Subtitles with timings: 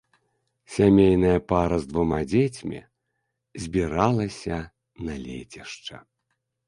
[0.75, 2.81] Сямейная пара з двума дзецьмі
[3.67, 4.57] збіралася
[5.09, 5.97] на лецішча.